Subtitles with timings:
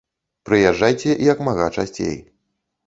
[0.49, 2.21] Прыязджайце як мага часцей.